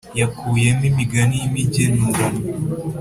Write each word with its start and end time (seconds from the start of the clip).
yakuyemo 0.19 0.81
imigani 0.89 1.35
y’imigenurano 1.41 2.41